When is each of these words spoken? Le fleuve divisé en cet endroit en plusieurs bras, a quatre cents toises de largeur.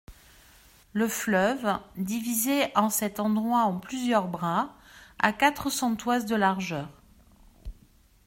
Le 0.93 1.07
fleuve 1.07 1.77
divisé 1.95 2.75
en 2.75 2.89
cet 2.89 3.19
endroit 3.19 3.65
en 3.65 3.77
plusieurs 3.77 4.27
bras, 4.27 4.75
a 5.19 5.31
quatre 5.31 5.69
cents 5.69 5.95
toises 5.95 6.25
de 6.25 6.35
largeur. 6.35 6.89